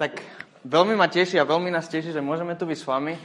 [0.00, 0.16] Tak
[0.64, 3.20] veľmi ma teší a veľmi nás teší, že môžeme tu byť s vami,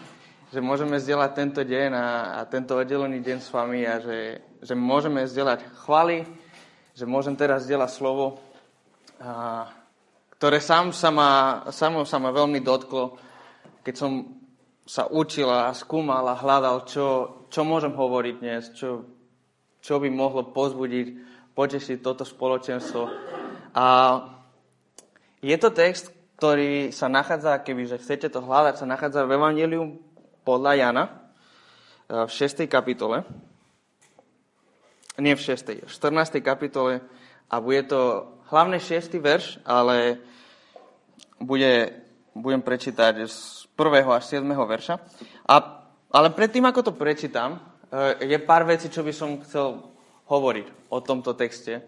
[0.52, 4.76] že môžeme zdieľať tento deň a, a tento oddelený deň s vami a že, že
[4.76, 6.28] môžeme zdieľať chvály,
[6.92, 8.44] že môžem teraz zdieľať slovo,
[9.24, 9.72] a,
[10.36, 11.32] ktoré sám sa ma,
[11.72, 13.24] samo sa ma veľmi dotklo,
[13.80, 14.36] keď som
[14.84, 17.08] sa učil a skúmal a hľadal, čo,
[17.48, 19.08] čo môžem hovoriť dnes, čo,
[19.80, 21.08] čo by mohlo pozbudiť,
[21.56, 23.04] potešiť toto spoločenstvo.
[23.80, 23.86] A
[25.40, 29.96] je to text, ktorý sa nachádza, kebyže chcete to hľadať, sa nachádza v Evangelium
[30.44, 31.12] podľa Jana e,
[32.28, 32.68] v 6.
[32.68, 33.24] kapitole.
[35.16, 35.88] Nie v 6.
[35.88, 36.44] v 14.
[36.44, 37.00] kapitole
[37.48, 39.16] a bude to hlavne 6.
[39.16, 40.20] verš, ale
[41.40, 42.04] bude,
[42.36, 44.04] budem prečítať z 1.
[44.04, 44.44] až 7.
[44.44, 44.96] verša.
[45.48, 45.56] A,
[46.12, 49.88] ale predtým, ako to prečítam, e, je pár vecí, čo by som chcel
[50.28, 51.80] hovoriť o tomto texte.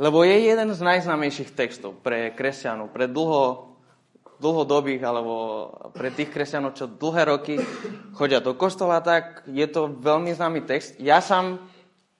[0.00, 3.76] Lebo je jeden z najznámejších textov pre kresťanov, pre dlho,
[4.40, 5.34] dlhodobých alebo
[5.92, 7.54] pre tých kresťanov, čo dlhé roky
[8.16, 10.96] chodia do kostola, tak je to veľmi známy text.
[10.96, 11.60] Ja sám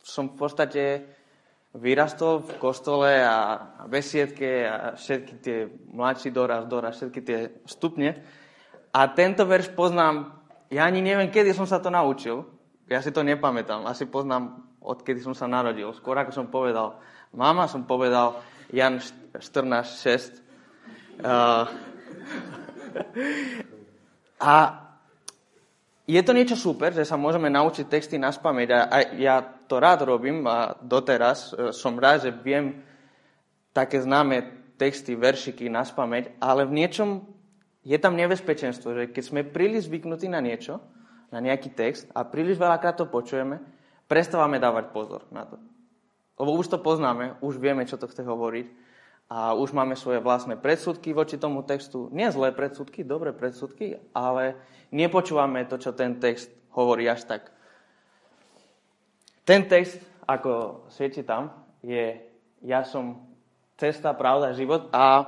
[0.05, 0.83] som v podstate
[1.73, 8.21] vyrastol v kostole a besiedke a všetky tie mladší doraz, doraz, všetky tie stupne.
[8.93, 10.37] A tento verš poznám,
[10.69, 12.45] ja ani neviem, kedy som sa to naučil,
[12.93, 15.89] ja si to nepamätám, asi poznám, odkedy som sa narodil.
[15.97, 17.01] Skôr ako som povedal,
[17.33, 20.45] Mama som povedal Jan 14.6.
[21.25, 21.65] Uh,
[24.37, 24.55] a
[26.05, 29.81] je to niečo super, že sa môžeme naučiť texty na spameť a, a ja to
[29.81, 32.85] rád robím a doteraz uh, som rád, že viem
[33.73, 34.45] také známe
[34.77, 37.25] texty, veršiky na spameť, ale v niečom
[37.81, 40.85] je tam nebezpečenstvo, že keď sme príliš zvyknutí na niečo,
[41.33, 43.57] na nejaký text a príliš veľakrát to počujeme,
[44.05, 45.72] prestávame dávať pozor na to.
[46.41, 48.67] Lebo už to poznáme, už vieme, čo to chce hovoriť
[49.33, 52.13] a už máme svoje vlastné predsudky voči tomu textu.
[52.13, 54.61] Nie zlé predsudky, dobré predsudky, ale
[54.93, 57.49] nepočúvame to, čo ten text hovorí až tak.
[59.49, 59.97] Ten text,
[60.29, 61.49] ako svieti tam,
[61.81, 62.21] je
[62.63, 63.25] ja som
[63.81, 65.27] cesta, pravda, život a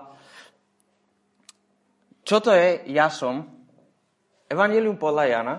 [2.24, 3.44] čo to je ja som?
[4.48, 5.56] Evangelium podľa Jana,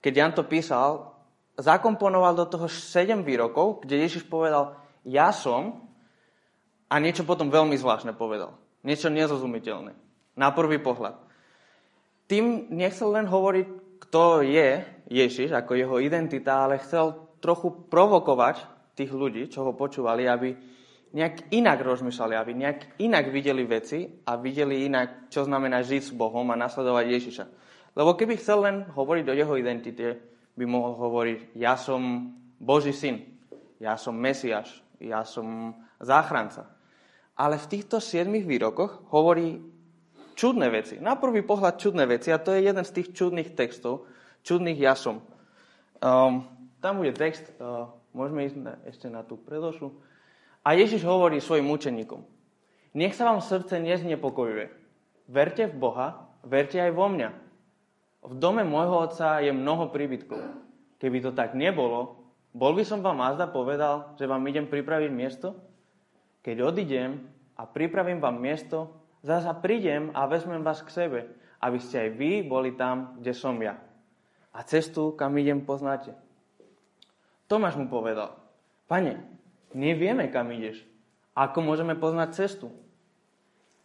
[0.00, 1.15] keď Jan to písal,
[1.56, 4.76] zakomponoval do toho sedem výrokov, kde Ježiš povedal,
[5.08, 5.88] ja som,
[6.86, 8.54] a niečo potom veľmi zvláštne povedal.
[8.86, 9.92] Niečo nezrozumiteľné.
[10.38, 11.18] Na prvý pohľad.
[12.30, 13.66] Tým nechcel len hovoriť,
[14.06, 18.62] kto je Ježiš, ako jeho identita, ale chcel trochu provokovať
[18.94, 20.54] tých ľudí, čo ho počúvali, aby
[21.14, 26.12] nejak inak rozmýšľali, aby nejak inak videli veci a videli inak, čo znamená žiť s
[26.12, 27.44] Bohom a nasledovať Ježiša.
[27.96, 33.22] Lebo keby chcel len hovoriť o jeho identite, by mohol hovoriť, ja som Boží syn,
[33.76, 36.72] ja som Mesiaš, ja som záchranca.
[37.36, 39.60] Ale v týchto siedmých výrokoch hovorí
[40.32, 40.96] čudné veci.
[40.96, 44.08] Na prvý pohľad čudné veci a to je jeden z tých čudných textov,
[44.40, 45.20] čudných ja som.
[46.00, 46.48] Um,
[46.80, 49.92] tam bude text, uh, môžeme ísť na, ešte na tú predošlu.
[50.64, 52.24] A Ježiš hovorí svojim učeníkom,
[52.96, 54.72] nech sa vám srdce neznepokojuje.
[55.28, 57.45] Verte v Boha, verte aj vo mňa.
[58.26, 60.42] V dome môjho otca je mnoho príbytkov.
[60.98, 65.54] Keby to tak nebolo, bol by som vám azda povedal, že vám idem pripraviť miesto?
[66.42, 67.22] Keď odídem
[67.54, 71.20] a pripravím vám miesto, zasa prídem a vezmem vás k sebe,
[71.62, 73.78] aby ste aj vy boli tam, kde som ja.
[74.50, 76.16] A cestu, kam idem, poznáte.
[77.46, 78.34] Tomáš mu povedal,
[78.90, 79.22] pane,
[79.70, 80.82] nevieme, kam ideš.
[81.36, 82.72] Ako môžeme poznať cestu?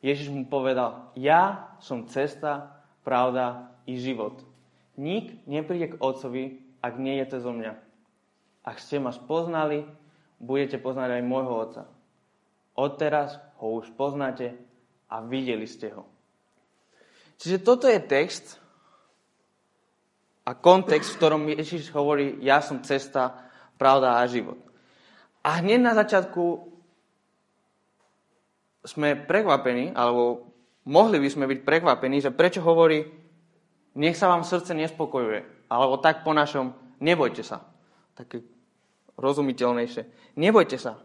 [0.01, 4.41] Ježiš mu povedal, ja som cesta, pravda i život.
[4.99, 7.73] Nik nepríde k Otcovi, ak nie je to zo mňa.
[8.61, 9.85] Ak ste ma spoznali,
[10.41, 11.83] budete poznať aj môjho Otca.
[12.77, 14.57] Odteraz ho už poznáte
[15.09, 16.05] a videli ste ho.
[17.41, 18.61] Čiže toto je text
[20.45, 24.57] a kontext, v ktorom Ježiš hovorí, ja som cesta, pravda a život.
[25.41, 26.69] A hneď na začiatku
[28.85, 30.53] sme prekvapení, alebo
[30.85, 33.20] mohli by sme byť prekvapení, že prečo hovorí
[33.95, 35.67] nech sa vám srdce nespokojuje.
[35.71, 37.63] Alebo tak po našom, nebojte sa.
[38.15, 38.43] Také
[39.19, 40.35] rozumiteľnejšie.
[40.35, 40.99] Nebojte sa.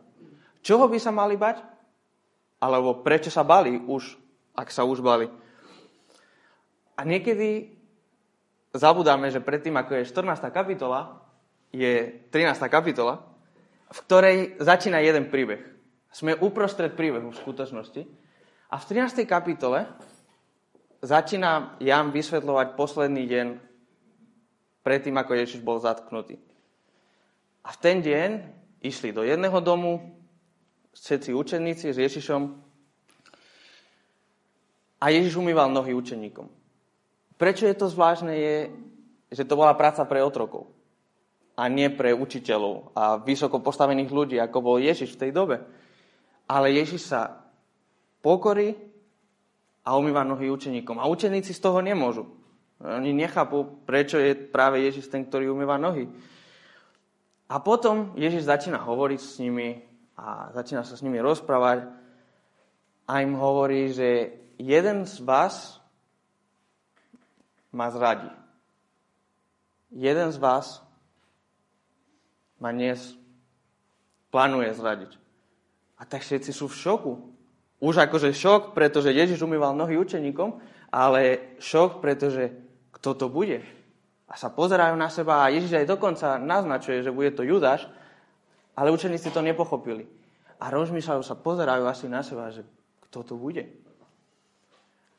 [0.63, 1.63] Čoho by sa mali bať?
[2.59, 4.17] Alebo prečo sa bali už,
[4.57, 5.31] ak sa už bali?
[6.97, 7.77] A niekedy
[8.73, 10.49] zabudáme, že predtým, ako je 14.
[10.49, 11.21] kapitola,
[11.71, 12.57] je 13.
[12.73, 13.21] kapitola,
[13.93, 15.61] v ktorej začína jeden príbeh.
[16.09, 18.03] Sme uprostred príbehu v skutočnosti.
[18.73, 19.29] A v 13.
[19.29, 19.85] kapitole
[21.03, 23.47] začína Jan vysvetľovať posledný deň
[24.87, 26.39] predtým, ako Ježiš bol zatknutý.
[27.67, 28.31] A v ten deň
[28.87, 30.15] išli do jedného domu
[30.95, 32.43] všetci učeníci s Ježišom
[35.03, 36.47] a Ježiš umýval nohy učeníkom.
[37.37, 38.57] Prečo je to zvláštne, je,
[39.35, 40.71] že to bola práca pre otrokov
[41.59, 45.61] a nie pre učiteľov a vysoko postavených ľudí, ako bol Ježiš v tej dobe.
[46.47, 47.43] Ale Ježiš sa
[48.23, 48.86] pokorí
[49.87, 50.99] a umýva nohy učeníkom.
[50.99, 52.27] A učeníci z toho nemôžu.
[52.83, 56.11] Oni nechápu, prečo je práve Ježiš ten, ktorý umýva nohy.
[57.47, 59.87] A potom Ježiš začína hovoriť s nimi
[60.19, 61.87] a začína sa s nimi rozprávať
[63.07, 65.79] a im hovorí, že jeden z vás
[67.71, 68.29] ma zradí.
[69.95, 70.83] Jeden z vás
[72.59, 73.15] ma dnes
[74.35, 75.13] plánuje zradiť.
[75.97, 77.13] A tak všetci sú v šoku.
[77.77, 80.57] Už akože šok, pretože Ježiš umýval nohy učeníkom,
[80.89, 82.57] ale šok, pretože
[82.97, 83.61] kto to bude.
[84.27, 87.85] A sa pozerajú na seba a Ježiš aj dokonca naznačuje, že bude to Judáš,
[88.75, 90.09] ale učeníci to nepochopili.
[90.57, 92.65] A rozmýšľajú sa, pozerajú asi na seba, že
[93.07, 93.69] kto to bude.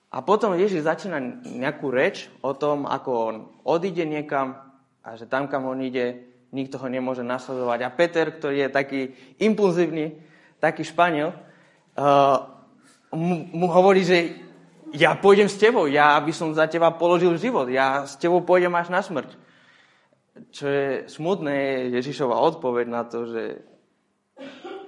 [0.09, 3.35] A potom Ježiš začína nejakú reč o tom, ako on
[3.67, 4.57] odíde niekam
[5.05, 7.79] a že tam, kam on ide, nikto ho nemôže nasledovať.
[7.85, 9.01] A Peter, ktorý je taký
[9.37, 10.19] impulzívny,
[10.57, 11.35] taký španiel,
[13.11, 14.37] mu, mu hovorí, že
[14.93, 18.71] ja pôjdem s tebou, ja by som za teba položil život, ja s tebou pôjdem
[18.77, 19.35] až na smrť.
[20.53, 23.43] Čo je smutné, je Ježišova odpoveď na to, že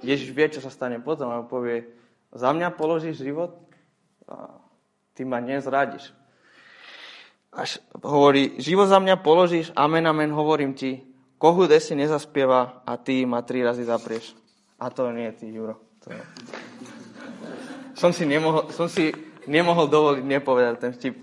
[0.00, 1.90] Ježiš vie, čo sa stane potom a povie,
[2.30, 3.58] za mňa položíš život?
[5.14, 6.14] ty ma nezradíš.
[7.52, 11.02] Až hovorí, život za mňa položíš, amen, amen, hovorím ti,
[11.34, 14.38] kohu desi nezaspieva a ty ma tri razy zaprieš.
[14.78, 15.76] A to nie ty, Juro.
[16.06, 16.14] To.
[18.00, 19.12] Som si nemohol, som si
[19.44, 21.20] nemohol dovoliť nepovedať ten vtip.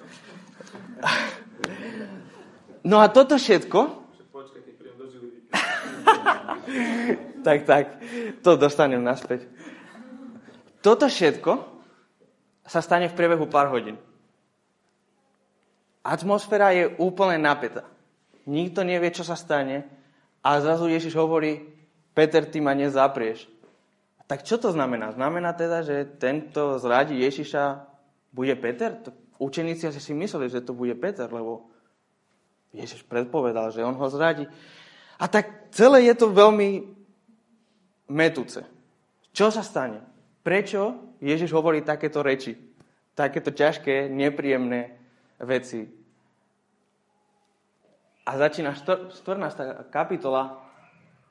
[2.85, 4.05] No a toto všetko...
[7.47, 7.85] tak, tak,
[8.45, 9.49] to dostanem naspäť.
[10.85, 11.65] Toto všetko
[12.61, 13.97] sa stane v priebehu pár hodín.
[16.05, 17.89] Atmosféra je úplne napätá.
[18.45, 19.89] Nikto nevie, čo sa stane
[20.45, 21.73] a zrazu Ježiš hovorí,
[22.13, 23.49] Peter, ty ma nezaprieš.
[24.27, 25.15] Tak čo to znamená?
[25.15, 27.87] Znamená teda, že tento zradí Ježiša
[28.35, 28.99] bude Peter?
[29.39, 31.71] Učeníci si mysleli, že to bude Peter, lebo
[32.75, 34.43] Ježiš predpovedal, že on ho zradí.
[35.17, 36.83] A tak celé je to veľmi
[38.11, 38.61] metúce.
[39.31, 40.03] Čo sa stane?
[40.43, 42.59] Prečo Ježiš hovorí takéto reči,
[43.15, 44.99] takéto ťažké, nepríjemné
[45.39, 45.87] veci.
[48.27, 49.87] A začína 14.
[49.87, 50.59] kapitola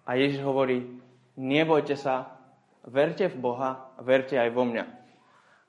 [0.09, 0.97] a Ježiš hovorí,
[1.37, 2.36] nebojte sa,
[2.87, 4.85] verte v Boha, verte aj vo mňa.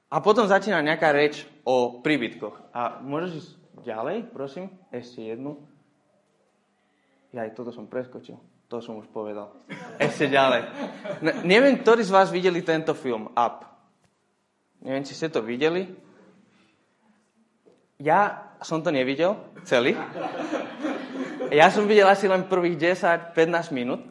[0.08, 2.72] A potom začína nejaká reč o príbytkoch.
[2.72, 3.52] A môžeš ísť
[3.84, 4.72] ďalej, prosím?
[4.88, 5.60] Ešte jednu.
[7.36, 8.40] Ja aj toto som preskočil.
[8.72, 9.52] To som už povedal.
[10.00, 10.62] Ešte ďalej.
[11.24, 13.68] Ne, neviem, ktorí z vás videli tento film, Up.
[14.84, 15.92] Neviem, či ste to videli.
[18.00, 19.36] Ja som to nevidel
[19.66, 19.98] celý.
[21.50, 24.04] Ja som videl asi len prvých 10-15 minút.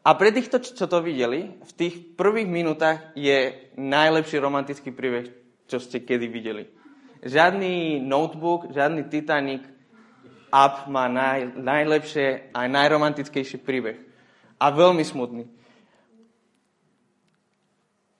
[0.00, 5.28] A pre týchto, čo to videli, v tých prvých minútach je najlepší romantický príbeh,
[5.68, 6.64] čo ste kedy videli.
[7.20, 9.60] Žiadny notebook, žiadny Titanic,
[10.50, 14.02] Up má naj, najlepšie a najromantickejší príbeh.
[14.58, 15.46] A veľmi smutný.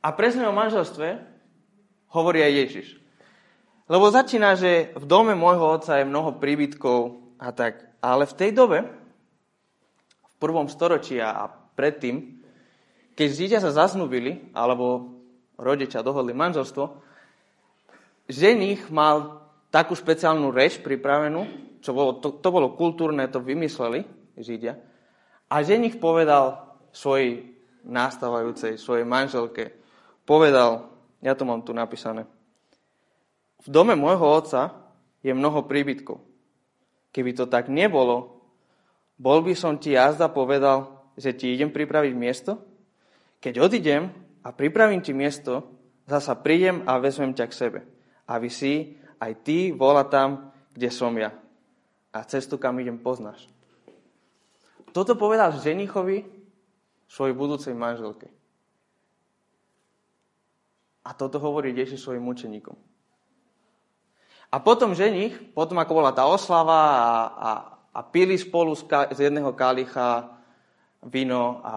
[0.01, 1.21] A presne o manželstve
[2.15, 2.89] hovorí aj Ježiš.
[3.91, 7.83] Lebo začína, že v dome môjho otca je mnoho príbytkov a tak.
[7.99, 8.79] Ale v tej dobe,
[10.23, 12.41] v prvom storočí a predtým,
[13.15, 15.13] keď židia sa zasnubili, alebo
[15.61, 16.85] rodičia dohodli manželstvo,
[18.31, 21.47] ženich mal takú špeciálnu reč pripravenú,
[21.85, 24.05] čo bolo, to, to bolo kultúrne, to vymysleli
[24.41, 24.81] židia.
[25.51, 27.51] A ženich povedal svojej
[27.85, 29.73] nastávajúcej, svojej manželke,
[30.29, 32.25] povedal, ja to mám tu napísané.
[33.61, 34.73] V dome môjho otca
[35.21, 36.21] je mnoho príbytkov.
[37.13, 38.41] Keby to tak nebolo,
[39.21, 42.57] bol by som ti jazda povedal, že ti idem pripraviť miesto?
[43.45, 44.09] Keď odidem
[44.41, 45.69] a pripravím ti miesto,
[46.09, 47.81] zasa prídem a vezmem ťa k sebe.
[48.25, 51.37] Aby si aj ty bola tam, kde som ja.
[52.11, 53.45] A cestu, kam idem, poznáš.
[54.91, 56.27] Toto povedal ženichovi
[57.07, 58.33] svojej budúcej manželke.
[61.07, 62.75] A toto hovorí Ježiš svojim učeníkom.
[64.51, 67.51] A potom ženich, potom ako bola tá oslava a, a,
[67.95, 70.40] a pili spolu z, ka, z jedného kalicha
[71.09, 71.75] víno a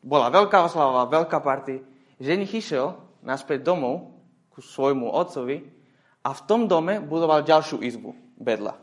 [0.00, 1.82] bola veľká oslava, veľká party,
[2.22, 4.16] ženich išiel naspäť domov
[4.48, 5.66] ku svojmu otcovi
[6.24, 8.76] a v tom dome budoval ďalšiu izbu, bedla.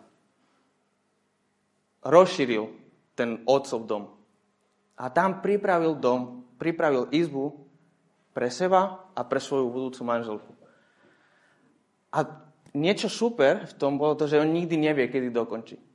[2.06, 2.70] Rozšíril
[3.18, 4.04] ten otcov dom.
[4.98, 7.54] A tam pripravil dom, pripravil izbu
[8.34, 10.51] pre seba a pre svoju budúcu manželku.
[12.13, 12.25] A
[12.77, 15.87] niečo super v tom bolo to, že on nikdy nevie, kedy dokončí.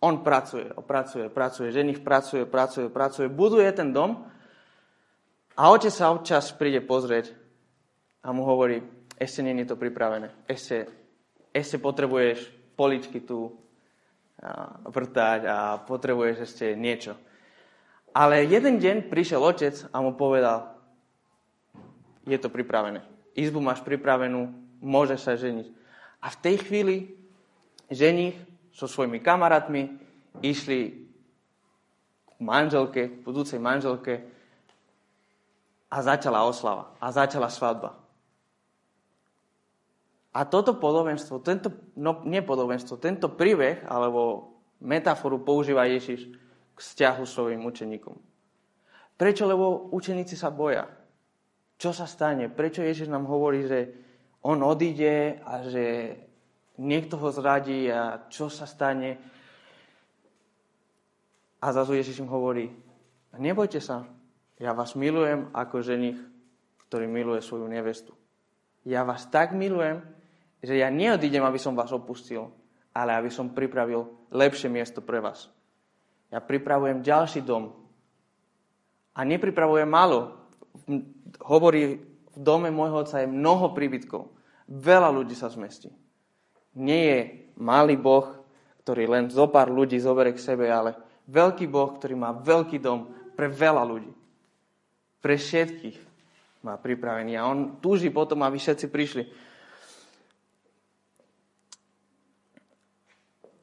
[0.00, 4.28] On pracuje, pracuje, pracuje, ženich pracuje, pracuje, pracuje, buduje ten dom
[5.56, 7.32] a otec sa občas príde pozrieť
[8.20, 8.84] a mu hovorí,
[9.16, 10.84] ešte nie je to pripravené, ešte,
[11.56, 12.44] ešte potrebuješ
[12.76, 13.56] poličky tu
[14.84, 17.16] vrtať a potrebuješ ešte niečo.
[18.12, 20.76] Ale jeden deň prišiel otec a mu povedal,
[22.24, 23.04] je to pripravené.
[23.36, 25.66] Izbu máš pripravenú, môžeš sa ženiť.
[26.24, 26.96] A v tej chvíli
[27.92, 28.36] ženich
[28.76, 29.96] so svojimi kamarátmi
[30.44, 31.08] išli
[32.28, 34.28] k manželke, budúcej manželke
[35.88, 36.92] a začala oslava.
[37.00, 37.96] A začala svadba.
[40.36, 44.52] A toto podobenstvo, tento, no nie podobenstvo, tento príbeh alebo
[44.84, 46.28] metaforu používa Ježiš
[46.76, 48.12] k vzťahu svojim učeníkom.
[49.16, 49.48] Prečo?
[49.48, 50.84] Lebo učeníci sa boja.
[51.80, 52.52] Čo sa stane?
[52.52, 53.96] Prečo Ježiš nám hovorí, že
[54.44, 56.12] on odíde a že
[56.76, 59.18] niekto ho zradí a čo sa stane?
[61.60, 62.70] A zrazu Ježiš im hovorí,
[63.36, 64.04] nebojte sa,
[64.56, 66.20] ja vás milujem ako ženich,
[66.88, 68.16] ktorý miluje svoju nevestu.
[68.86, 70.00] Ja vás tak milujem,
[70.62, 72.48] že ja neodídem, aby som vás opustil,
[72.96, 75.52] ale aby som pripravil lepšie miesto pre vás.
[76.32, 77.74] Ja pripravujem ďalší dom.
[79.16, 80.48] A nepripravujem málo.
[81.44, 82.00] Hovorí,
[82.36, 84.28] v dome môjho otca je mnoho príbytkov.
[84.68, 85.88] Veľa ľudí sa zmestí.
[86.76, 87.20] Nie je
[87.56, 88.36] malý Boh,
[88.84, 90.94] ktorý len zo pár ľudí zoberie k sebe, ale
[91.26, 94.12] veľký Boh, ktorý má veľký dom pre veľa ľudí.
[95.18, 95.96] Pre všetkých
[96.62, 97.34] má pripravený.
[97.34, 99.24] A on túži potom, aby všetci prišli.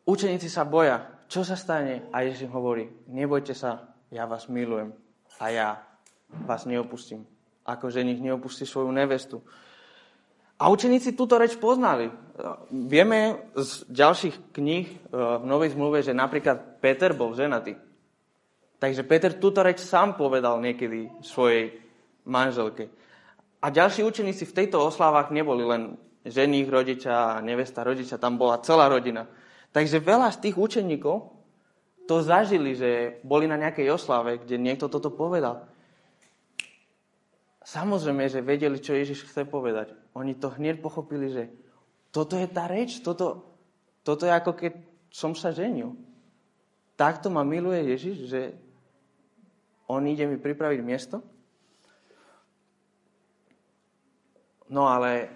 [0.04, 2.12] Učeníci sa boja, čo sa stane?
[2.12, 4.92] A Ježiš hovorí, nebojte sa, ja vás milujem
[5.40, 5.70] a ja
[6.44, 7.24] vás neopustím.
[7.64, 9.40] Ako ženich neopustí svoju nevestu.
[10.64, 12.08] A učeníci túto reč poznali.
[12.72, 17.76] Vieme z ďalších kníh e, v Novej zmluve, že napríklad Peter bol ženatý.
[18.80, 21.76] Takže Peter túto reč sám povedal niekedy svojej
[22.24, 22.88] manželke.
[23.60, 28.88] A ďalší učeníci v tejto oslávach neboli len ženích, rodiča, nevesta, rodiča, tam bola celá
[28.88, 29.28] rodina.
[29.76, 31.28] Takže veľa z tých učeníkov
[32.08, 35.68] to zažili, že boli na nejakej oslave, kde niekto toto povedal.
[37.64, 39.96] Samozrejme, že vedeli, čo Ježiš chce povedať.
[40.20, 41.44] Oni to hneď pochopili, že
[42.12, 43.48] toto je tá reč, toto,
[44.04, 44.74] toto je ako keď
[45.08, 45.96] som sa ženil.
[47.00, 48.42] Takto ma miluje Ježiš, že
[49.88, 51.24] on ide mi pripraviť miesto.
[54.70, 55.30] No ale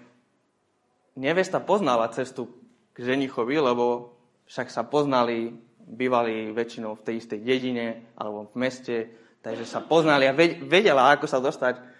[1.16, 2.46] nevesta poznala cestu
[2.92, 4.14] k ženichovi, lebo
[4.46, 7.86] však sa poznali, bývali väčšinou v tej istej dedine
[8.18, 8.96] alebo v meste,
[9.40, 11.97] takže sa poznali a vedela, ako sa dostať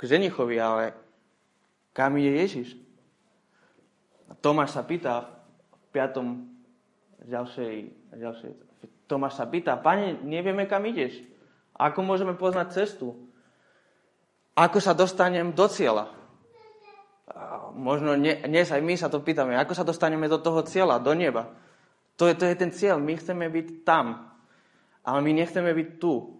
[0.00, 0.96] k ženichovi, ale
[1.92, 2.68] kam je Ježiš?
[4.40, 5.28] Tomáš sa pýta
[5.68, 6.48] v piatom
[7.28, 7.74] ďalšej,
[8.16, 8.50] ďalšej
[9.04, 11.18] Tomáš sa pýta, pane, nevieme, kam ideš.
[11.74, 13.18] Ako môžeme poznať cestu?
[14.54, 16.20] Ako sa dostanem do cieľa?
[17.74, 21.50] možno dnes aj my sa to pýtame, ako sa dostaneme do toho cieľa, do neba.
[22.18, 23.00] To je, to je ten cieľ.
[23.00, 24.28] My chceme byť tam.
[25.00, 26.36] Ale my nechceme byť tu.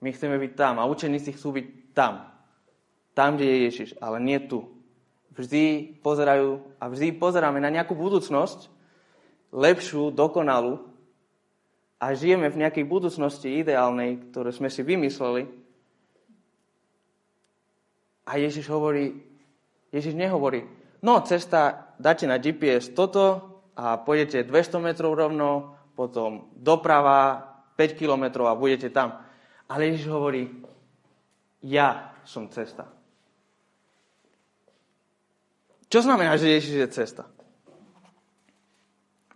[0.00, 0.80] My chceme byť tam.
[0.80, 2.32] A učeníci chcú byť tam.
[3.14, 3.90] Tam, kde je Ježiš.
[4.02, 4.68] Ale nie tu.
[5.34, 8.70] Vždy pozerajú a vždy pozeráme na nejakú budúcnosť,
[9.50, 10.82] lepšiu, dokonalú
[11.98, 15.46] a žijeme v nejakej budúcnosti ideálnej, ktorú sme si vymysleli.
[18.30, 19.14] A Ježiš hovorí,
[19.90, 20.66] Ježiš nehovorí,
[21.02, 27.42] no cesta, dáte na GPS toto, a pôjdete 200 metrov rovno, potom doprava
[27.74, 29.18] 5 kilometrov a budete tam.
[29.66, 30.46] Ale Ježiš hovorí,
[31.66, 32.86] ja som cesta.
[35.94, 37.22] Čo znamená, že Ježiš je cesta?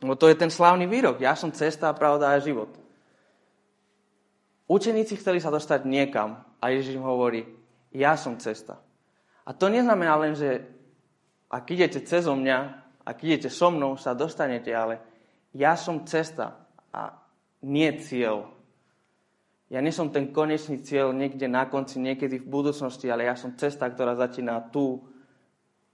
[0.02, 1.22] No to je ten slávny výrok.
[1.22, 2.74] Ja som cesta, pravda a život.
[4.66, 7.46] Učeníci chceli sa dostať niekam a Ježiš im hovorí,
[7.94, 8.82] ja som cesta.
[9.46, 10.66] A to neznamená len, že
[11.46, 12.58] ak idete cez mňa,
[13.06, 14.98] ak idete so mnou, sa dostanete, ale
[15.54, 16.58] ja som cesta
[16.90, 17.22] a
[17.62, 18.50] nie cieľ.
[19.70, 23.54] Ja nie som ten konečný cieľ niekde na konci, niekedy v budúcnosti, ale ja som
[23.54, 25.06] cesta, ktorá začína tu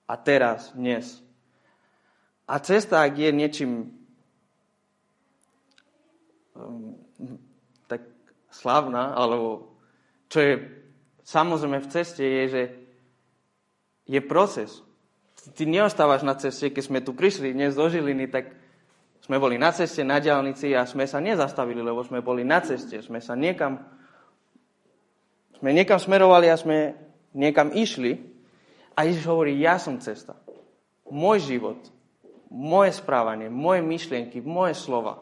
[0.05, 1.23] a teraz, dnes.
[2.45, 3.71] A cesta, ak je niečím
[6.53, 6.97] um,
[7.89, 8.05] tak
[8.53, 9.73] slavná, alebo
[10.29, 10.53] čo je
[11.25, 12.63] samozrejme v ceste, je, že
[14.05, 14.85] je proces
[15.53, 18.57] ty neostávaš na ceste, keď sme tu prišli dnes do Žiliny, tak
[19.21, 23.05] sme boli na ceste, na diálnici a sme sa nezastavili, lebo sme boli na ceste.
[23.05, 23.81] Sme sa niekam,
[25.61, 26.97] sme niekam smerovali a sme
[27.37, 28.21] niekam išli.
[28.95, 30.39] A Ježiš hovorí, ja som cesta.
[31.11, 31.79] môj život,
[32.49, 35.21] moje správanie, moje myšlienky, moje slova.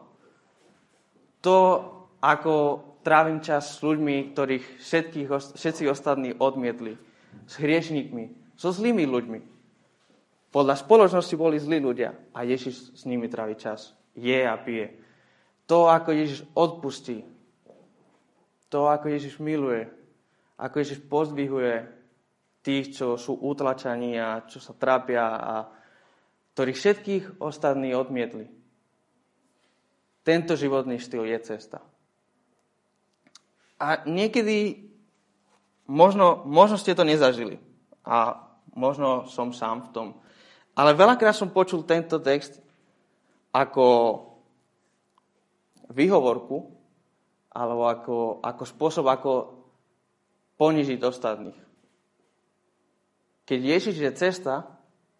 [1.43, 1.57] To,
[2.23, 2.53] ako
[3.03, 5.27] trávim čas s ľuďmi, ktorých všetkých,
[5.59, 6.95] všetci ostatní odmietli.
[7.49, 9.39] S hriešnikmi, so zlými ľuďmi.
[10.53, 13.97] Podľa spoločnosti boli zlí ľudia a Ježiš s nimi trávi čas.
[14.13, 14.93] Je a pije.
[15.65, 17.25] To, ako Ježiš odpustí.
[18.69, 19.89] To, ako Ježiš miluje.
[20.61, 21.89] Ako Ježiš pozdvihuje
[22.63, 25.55] tých, čo sú utlačaní a čo sa trápia a
[26.55, 28.47] ktorých všetkých ostatní odmietli.
[30.23, 31.83] Tento životný štýl je cesta.
[33.75, 34.87] A niekedy
[35.91, 37.59] možno, možno ste to nezažili.
[38.07, 38.39] A
[38.71, 40.07] možno som sám v tom.
[40.73, 42.63] Ale veľakrát som počul tento text
[43.51, 43.85] ako
[45.91, 46.73] výhovorku
[47.53, 49.31] alebo ako, ako spôsob, ako
[50.57, 51.62] ponižiť ostatných.
[53.43, 54.67] Keď Ježiš je cesta,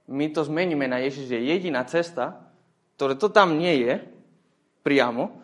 [0.07, 2.39] my to zmeníme na Ježiš je jediná cesta,
[2.95, 3.93] ktoré to tam nie je
[4.83, 5.43] priamo,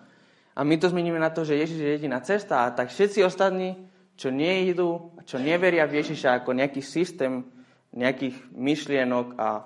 [0.59, 3.79] a my to zmeníme na to, že Ježiš je jediná cesta a tak všetci ostatní,
[4.19, 7.47] čo neidú, čo neveria v Ježiša ako nejaký systém
[7.95, 9.65] nejakých myšlienok a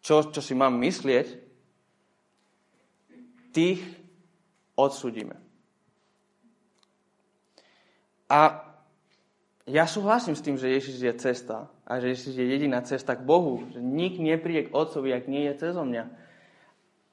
[0.00, 1.26] čo, čo si mám myslieť,
[3.52, 3.82] tých
[4.78, 5.36] odsudíme.
[8.28, 8.67] A
[9.68, 13.22] ja súhlasím s tým, že Ježiš je cesta a že Ježiš je jediná cesta k
[13.22, 13.68] Bohu.
[13.70, 16.04] Že nik nepríde k Otcovi, ak nie je cez mňa.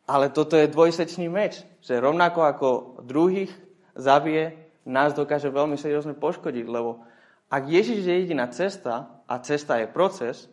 [0.08, 2.70] Ale toto je dvojsečný meč, že rovnako ako
[3.04, 3.52] druhých
[3.98, 7.02] zabije, nás dokáže veľmi seriózne poškodiť, lebo
[7.50, 10.46] ak Ježiš je jediná cesta a cesta je proces,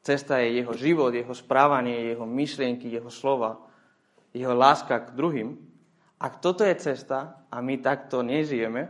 [0.00, 3.60] cesta je jeho život, jeho správanie, jeho myšlienky, jeho slova,
[4.32, 5.60] jeho láska k druhým,
[6.18, 8.88] ak toto je cesta a my takto nežijeme,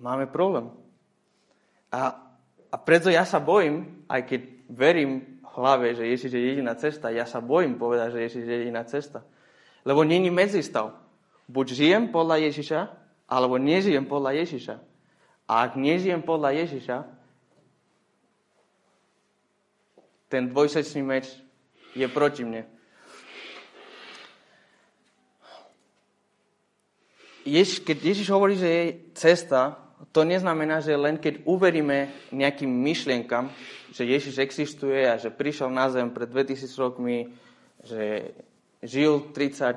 [0.00, 0.70] máme problém.
[1.92, 2.14] A,
[2.72, 4.40] a preto ja sa bojím, aj keď
[4.70, 8.82] verím hlave, že Ježiš je jediná cesta, ja sa bojím povedať, že Ježiš je jediná
[8.86, 9.26] cesta.
[9.82, 10.94] Lebo není medzistav.
[11.48, 12.80] Buď žijem podľa Ježiša,
[13.26, 14.76] alebo nežijem podľa Ježiša.
[15.48, 16.96] A ak nežijem podľa Ježiša,
[20.28, 21.26] ten dvojsečný meč
[21.96, 22.68] je proti mne.
[27.48, 28.84] Ježiš, keď Ježiš hovorí, že je
[29.16, 33.50] cesta, to neznamená, že len keď uveríme nejakým myšlienkam,
[33.90, 37.34] že Ježiš existuje a že prišiel na zem pred 2000 rokmi,
[37.82, 38.30] že
[38.82, 39.74] žil 33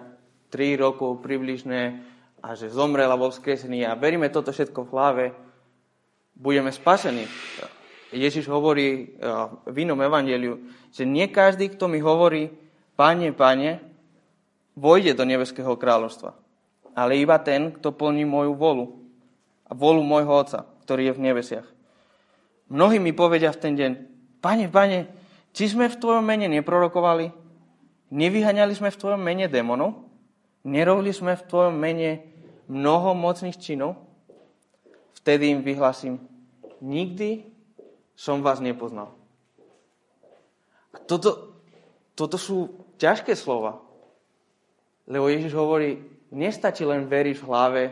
[0.78, 2.06] rokov približne
[2.42, 5.26] a že zomrel a bol vzkresený a veríme toto všetko v hlave,
[6.38, 7.26] budeme spasení.
[8.14, 9.30] Ježiš hovorí eh,
[9.66, 10.62] v inom evangeliu,
[10.94, 12.52] že nie každý, kto mi hovorí,
[12.94, 13.82] Pane, Pane,
[14.78, 16.38] vojde do nebeského kráľovstva,
[16.94, 19.01] ale iba ten, kto plní moju volu
[19.72, 21.68] a volu môjho Otca, ktorý je v nebesiach.
[22.68, 23.92] Mnohí mi povedia v ten deň,
[24.44, 25.08] Pane, Pane,
[25.56, 27.32] či sme v Tvojom mene neprorokovali?
[28.12, 30.04] Nevyhaňali sme v Tvojom mene démonov?
[30.68, 32.28] Nerobili sme v Tvojom mene
[32.68, 33.96] mnoho mocných činov?
[35.24, 36.20] Vtedy im vyhlasím,
[36.84, 37.48] nikdy
[38.18, 39.16] som vás nepoznal.
[40.92, 41.56] A toto,
[42.18, 43.80] toto sú ťažké slova.
[45.08, 46.04] Lebo Ježiš hovorí,
[46.34, 47.84] nestačí len veriť v hlave,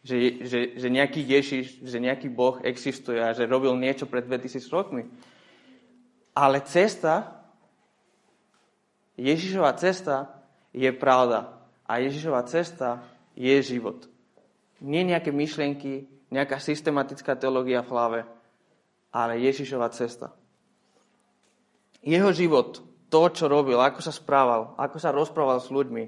[0.00, 0.16] že,
[0.48, 5.04] že, že nejaký Ježiš, že nejaký Boh existuje a že robil niečo pred 2000 rokmi.
[6.32, 7.44] Ale cesta,
[9.20, 10.40] Ježišova cesta
[10.72, 11.52] je pravda.
[11.84, 13.04] A Ježišova cesta
[13.36, 14.08] je život.
[14.80, 18.20] Nie nejaké myšlienky, nejaká systematická teológia v hlave,
[19.12, 20.32] ale Ježišova cesta.
[22.00, 22.80] Jeho život,
[23.12, 26.04] to, čo robil, ako sa správal, ako sa rozprával s ľuďmi,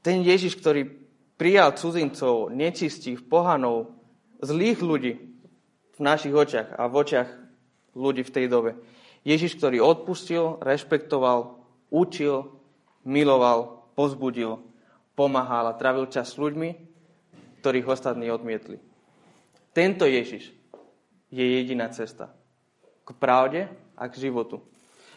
[0.00, 0.88] ten Ježiš, ktorý
[1.40, 3.96] prijal cudzincov, nečistých, pohanov,
[4.44, 5.12] zlých ľudí
[5.96, 7.28] v našich očiach a v očiach
[7.96, 8.76] ľudí v tej dobe.
[9.24, 11.56] Ježiš, ktorý odpustil, rešpektoval,
[11.88, 12.60] učil,
[13.08, 14.60] miloval, pozbudil,
[15.16, 16.76] pomáhal a travil čas s ľuďmi,
[17.64, 18.76] ktorých ostatní odmietli.
[19.72, 20.52] Tento Ježiš
[21.32, 22.36] je jediná cesta
[23.08, 24.60] k pravde a k životu.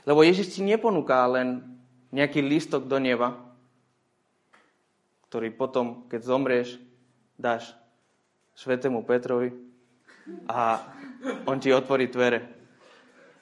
[0.08, 1.80] Lebo Ježiš ti neponúka len
[2.16, 3.53] nejaký lístok do neba,
[5.34, 6.78] ktorý potom, keď zomrieš,
[7.34, 7.74] dáš
[8.54, 9.50] svetému Petrovi
[10.46, 10.86] a
[11.50, 12.54] on ti otvorí dvere.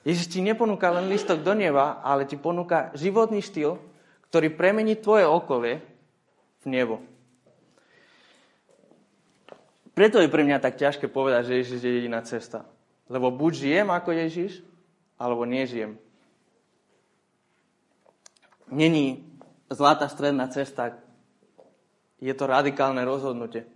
[0.00, 3.76] Ježiš ti neponúka len listok do neba, ale ti ponúka životný štýl,
[4.32, 5.84] ktorý premení tvoje okolie
[6.64, 6.96] v nebo.
[9.92, 12.64] Preto je pre mňa tak ťažké povedať, že Ježiš je jediná cesta.
[13.12, 14.64] Lebo buď žijem ako Ježiš,
[15.20, 16.00] alebo nežijem.
[18.72, 19.28] Není
[19.68, 21.01] zlatá stredná cesta,
[22.22, 23.66] je to radikálne rozhodnutie.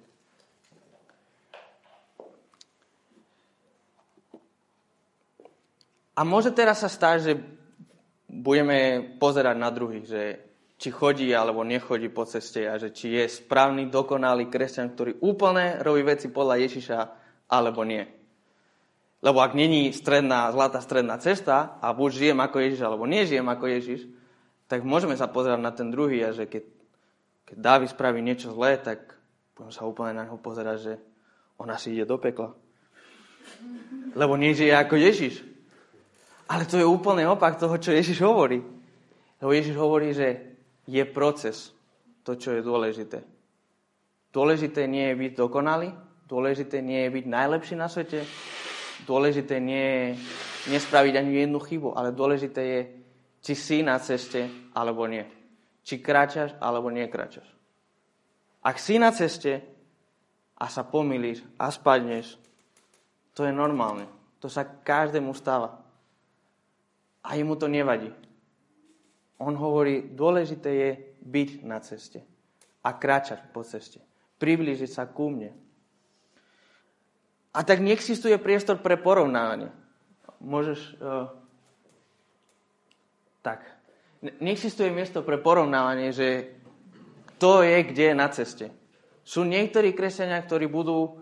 [6.16, 7.32] A môže teraz sa stať, že
[8.30, 10.22] budeme pozerať na druhých, že
[10.76, 15.80] či chodí alebo nechodí po ceste a že či je správny, dokonalý kresťan, ktorý úplne
[15.84, 16.98] robí veci podľa Ježiša
[17.52, 18.04] alebo nie.
[19.24, 23.64] Lebo ak není stredná, zlatá stredná cesta a buď žijem ako Ježiš alebo nežijem ako
[23.66, 24.00] Ježiš,
[24.68, 26.64] tak môžeme sa pozerať na ten druhý a že keď,
[27.46, 29.14] keď Dávid spraví niečo zlé, tak
[29.54, 30.94] budem sa úplne na neho pozerať, že
[31.62, 32.50] on asi ide do pekla.
[34.18, 35.46] Lebo nežije ako Ježiš.
[36.50, 38.58] Ale to je úplne opak toho, čo Ježiš hovorí.
[39.38, 40.58] Lebo Ježiš hovorí, že
[40.90, 41.70] je proces
[42.26, 43.22] to, čo je dôležité.
[44.34, 45.94] Dôležité nie je byť dokonalý,
[46.26, 48.26] dôležité nie je byť najlepší na svete,
[49.06, 50.06] dôležité nie je
[50.74, 52.80] nespraviť ani jednu chybu, ale dôležité je,
[53.40, 55.22] či si na ceste, alebo nie.
[55.86, 57.46] Či kráčaš, alebo kráčaš.
[58.58, 59.62] Ak si na ceste
[60.58, 62.34] a sa pomýliš a spadneš,
[63.30, 64.10] to je normálne.
[64.42, 65.78] To sa každému stáva.
[67.22, 68.10] A jemu to nevadí.
[69.38, 70.90] On hovorí, dôležité je
[71.22, 72.26] byť na ceste
[72.82, 74.02] a kráčať po ceste.
[74.42, 75.54] Priblížiť sa ku mne.
[77.54, 79.70] A tak neexistuje priestor pre porovnávanie.
[80.42, 80.98] Môžeš...
[80.98, 81.30] Uh,
[83.44, 83.75] tak.
[84.42, 86.56] Neexistuje miesto pre porovnávanie, že
[87.36, 88.72] to je, kde na ceste.
[89.26, 91.20] Sú niektorí kresťania, ktorí budú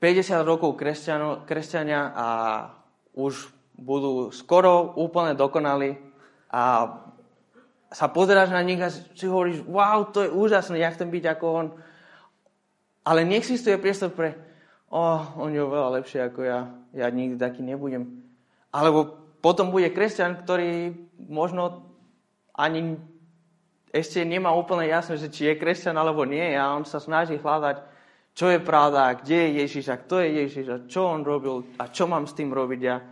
[0.00, 0.80] 50 rokov
[1.44, 2.28] kresťania a
[3.12, 5.96] už budú skoro úplne dokonali
[6.52, 6.94] a
[7.90, 11.46] sa pozeráš na nich a si hovoríš, wow, to je úžasné, ja chcem byť ako
[11.50, 11.66] on.
[13.02, 14.38] Ale neexistuje priestor pre,
[14.92, 18.22] oh, on je oveľa lepšie ako ja, ja nikdy taký nebudem.
[18.70, 20.94] Alebo potom bude kresťan, ktorý
[21.26, 21.89] možno
[22.60, 23.00] ani
[23.90, 27.76] ešte nemá úplne jasné, že či je kresťan alebo nie a on sa snaží hľadať,
[28.36, 31.90] čo je pravda, kde je Ježiš a kto je Ježiš a čo on robil a
[31.90, 33.02] čo mám s tým robiť ja.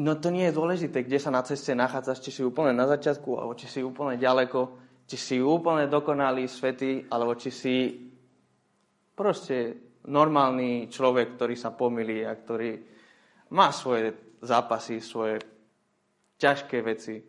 [0.00, 3.36] No to nie je dôležité, kde sa na ceste nachádzaš, či si úplne na začiatku,
[3.36, 4.60] alebo či si úplne ďaleko,
[5.04, 7.76] či si úplne dokonalý, svetý, alebo či si
[9.12, 9.76] proste
[10.08, 12.80] normálny človek, ktorý sa pomilí a ktorý
[13.52, 15.59] má svoje zápasy, svoje
[16.40, 17.20] ťažké veci.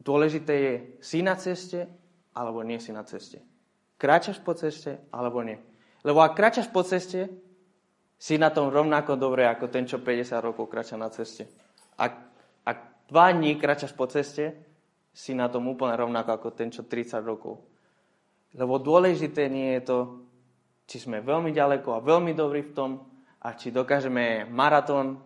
[0.00, 1.84] Dôležité je, si na ceste,
[2.32, 3.44] alebo nie si na ceste.
[4.00, 5.60] Kráčaš po ceste, alebo nie.
[6.00, 7.28] Lebo ak kráčaš po ceste,
[8.18, 11.46] si na tom rovnako dobre ako ten, čo 50 rokov kráča na ceste.
[11.94, 12.16] Ak,
[12.66, 14.56] ak dva dní kráčaš po ceste,
[15.12, 17.62] si na tom úplne rovnako ako ten, čo 30 rokov.
[18.54, 19.98] Lebo dôležité nie je to,
[20.88, 22.90] či sme veľmi ďaleko a veľmi dobrí v tom,
[23.38, 25.22] a či dokážeme maratón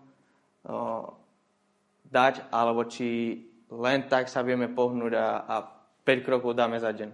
[2.12, 3.40] dať, alebo či
[3.72, 5.57] len tak sa vieme pohnúť a, a
[6.05, 7.09] 5 krokov dáme za deň.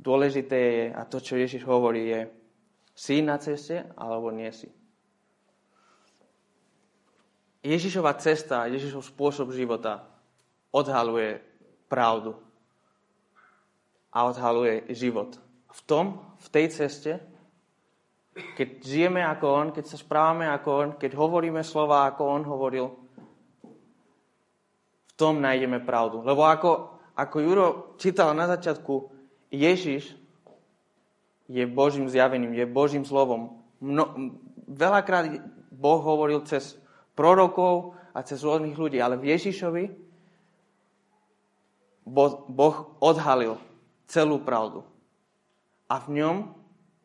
[0.00, 2.20] Dôležité je, a to, čo Ježiš hovorí, je,
[2.96, 4.72] si na ceste, alebo nie si.
[7.62, 10.02] Ježišova cesta, Ježišov spôsob života
[10.74, 11.38] odhaluje
[11.86, 12.34] pravdu
[14.10, 15.38] a odhaluje život.
[15.70, 16.06] V tom,
[16.42, 17.12] v tej ceste,
[18.32, 23.01] keď žijeme ako On, keď sa správame ako On, keď hovoríme slova ako On hovoril,
[25.22, 26.26] tom nájdeme pravdu.
[26.26, 29.14] Lebo ako, ako Juro čítal na začiatku,
[29.54, 30.18] Ježiš
[31.46, 33.62] je Božím zjavením, je Božím slovom.
[33.78, 34.34] Mno,
[34.66, 35.30] veľakrát
[35.70, 36.74] Boh hovoril cez
[37.14, 39.84] prorokov a cez rôznych ľudí, ale v Ježišovi
[42.50, 43.62] Boh odhalil
[44.10, 44.82] celú pravdu.
[45.86, 46.36] A v ňom,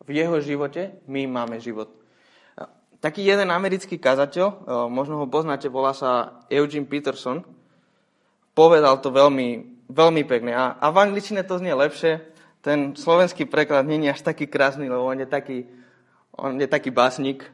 [0.07, 1.91] v jeho živote, my máme život.
[2.97, 7.45] Taký jeden americký kazateľ, možno ho poznáte, volá sa Eugene Peterson,
[8.57, 10.57] povedal to veľmi, veľmi pekne.
[10.57, 12.25] A, a v angličtine to znie lepšie,
[12.65, 15.69] ten slovenský preklad nie je až taký krásny, lebo on je taký,
[16.33, 17.45] on je taký básnik.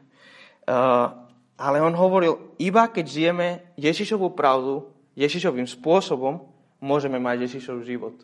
[0.64, 1.12] Uh,
[1.60, 6.48] ale on hovoril, iba keď žijeme Ježišovú pravdu, Ježišovým spôsobom,
[6.80, 8.16] môžeme mať Ježišov život.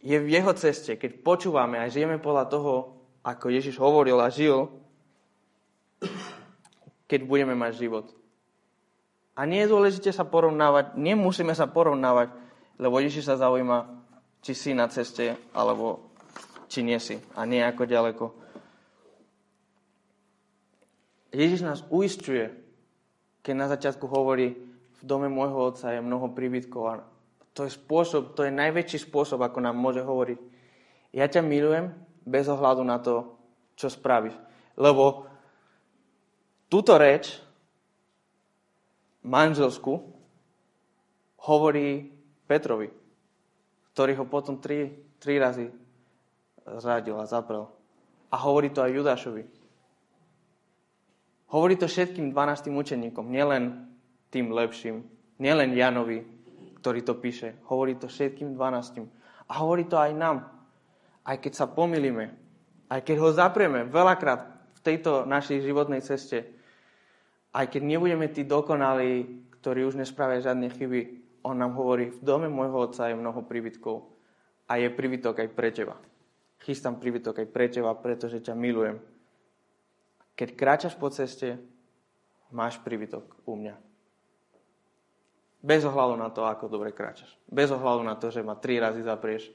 [0.00, 2.72] Je v jeho ceste, keď počúvame a žijeme podľa toho,
[3.20, 4.72] ako Ježiš hovoril a žil,
[7.10, 8.25] keď budeme mať život.
[9.36, 12.46] A nie je dôležité sa porovnávať, nemusíme sa porovnávať
[12.76, 13.88] lebo Ježiš sa zaujíma,
[14.44, 16.12] či si na ceste, alebo
[16.68, 17.16] či nie si.
[17.34, 18.24] A nie ako ďaleko.
[21.32, 22.52] Ježiš nás uistuje,
[23.40, 24.56] keď na začiatku hovorí,
[24.96, 26.94] v dome môjho otca je mnoho príbytkov a
[27.52, 30.38] to je spôsob, to je najväčší spôsob, ako nám môže hovoriť.
[31.16, 31.92] Ja ťa milujem
[32.24, 33.36] bez ohľadu na to,
[33.76, 34.36] čo spravíš.
[34.76, 35.24] Lebo
[36.68, 37.40] túto reč
[39.26, 40.00] manželsku
[41.42, 42.14] hovorí
[42.46, 42.88] Petrovi,
[43.92, 45.68] ktorý ho potom tri, tri razy
[46.78, 47.66] zradil a zaprel.
[48.30, 49.42] A hovorí to aj Judášovi.
[51.46, 53.86] Hovorí to všetkým 12 učeníkom, nielen
[54.34, 55.06] tým lepším,
[55.38, 56.26] nielen Janovi,
[56.82, 57.54] ktorý to píše.
[57.70, 59.06] Hovorí to všetkým 12.
[59.46, 60.50] A hovorí to aj nám.
[61.22, 62.34] Aj keď sa pomilíme,
[62.90, 66.55] aj keď ho zaprieme veľakrát v tejto našej životnej ceste,
[67.56, 69.24] aj keď nebudeme tí dokonalí,
[69.64, 71.00] ktorí už nespravia žiadne chyby,
[71.40, 74.04] on nám hovorí, v dome môjho otca je mnoho príbytkov
[74.68, 75.96] a je príbytok aj pre teba.
[76.60, 79.00] Chystám príbytok aj pre teba, pretože ťa milujem.
[80.36, 81.56] Keď kráčaš po ceste,
[82.52, 83.74] máš príbytok u mňa.
[85.64, 87.30] Bez ohľadu na to, ako dobre kráčaš.
[87.48, 89.48] Bez ohľadu na to, že ma tri razy zaprieš.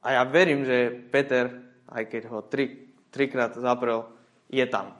[0.00, 1.50] A ja verím, že Peter,
[1.92, 4.08] aj keď ho tri, trikrát zaprel,
[4.48, 4.96] je tam.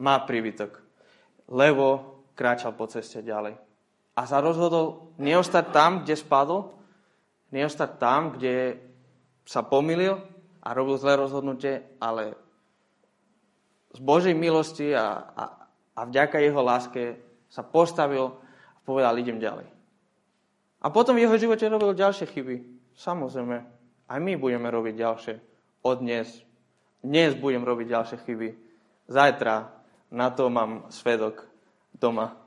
[0.00, 0.83] Má príbytok.
[1.48, 3.56] Lebo kráčal po ceste ďalej.
[4.14, 6.70] A sa rozhodol neostať tam, kde spadol,
[7.50, 8.78] neostať tam, kde
[9.44, 10.18] sa pomýlil
[10.62, 12.38] a robil zlé rozhodnutie, ale
[13.94, 15.44] z Božej milosti a, a,
[15.94, 18.34] a vďaka jeho láske sa postavil
[18.74, 19.70] a povedal, idem ďalej.
[20.84, 22.56] A potom v jeho živote robil ďalšie chyby.
[22.98, 23.56] Samozrejme,
[24.10, 25.34] aj my budeme robiť ďalšie.
[25.86, 26.28] Od dnes.
[27.00, 28.48] Dnes budem robiť ďalšie chyby.
[29.08, 29.73] Zajtra
[30.14, 31.42] na to mám svedok
[31.98, 32.38] doma.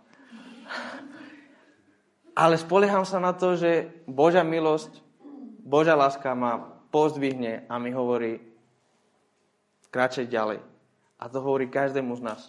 [2.32, 5.04] Ale spolieham sa na to, že Božia milosť,
[5.68, 8.40] Božia láska ma pozdvihne a mi hovorí,
[9.92, 10.64] kráčaj ďalej.
[11.18, 12.42] A to hovorí každému z nás.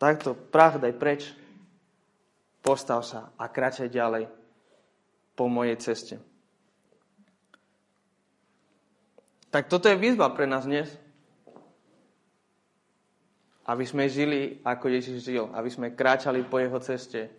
[0.00, 1.30] Takto prach daj preč,
[2.64, 4.26] postav sa a kráčaj ďalej
[5.36, 6.16] po mojej ceste.
[9.52, 10.88] Tak toto je výzva pre nás dnes.
[13.70, 15.46] Aby sme žili, ako Ježiš žil.
[15.54, 17.30] Aby sme kráčali po jeho ceste.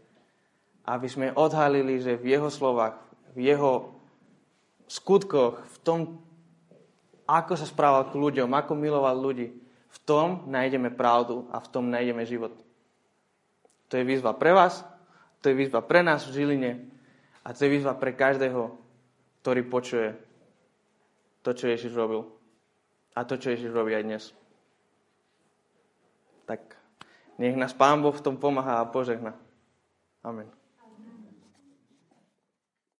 [0.87, 2.95] Aby sme odhalili, že v jeho slovách,
[3.35, 3.91] v jeho
[4.87, 5.99] skutkoch, v tom,
[7.27, 9.51] ako sa správal k ľuďom, ako miloval ľudí,
[9.91, 12.55] v tom nájdeme pravdu a v tom nájdeme život.
[13.91, 14.83] To je výzva pre vás,
[15.43, 16.71] to je výzva pre nás v Žiline
[17.43, 18.71] a to je výzva pre každého,
[19.43, 20.15] ktorý počuje
[21.43, 22.27] to, čo Ježiš robil
[23.15, 24.23] a to, čo Ježiš robí aj dnes.
[26.51, 26.75] Tak
[27.39, 29.39] nech nás Pán Boh v tom pomáha a požehna.
[30.19, 30.51] Amen.